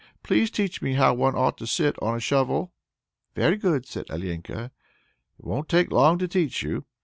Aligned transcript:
Please 0.23 0.49
teach 0.49 0.81
me 0.81 0.93
how 0.95 1.13
one 1.13 1.35
ought 1.35 1.59
to 1.59 1.67
sit 1.67 1.95
on 2.01 2.15
a 2.15 2.19
shovel." 2.19 2.73
"Very 3.35 3.55
good," 3.55 3.85
said 3.85 4.07
Alenka; 4.09 4.71
"it 5.37 5.45
won't 5.45 5.69
take 5.69 5.91
long 5.91 6.17
to 6.17 6.27
teach 6.27 6.63
you." 6.63 6.85